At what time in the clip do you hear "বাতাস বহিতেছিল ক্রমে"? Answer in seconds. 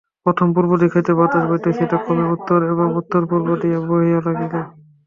1.19-2.25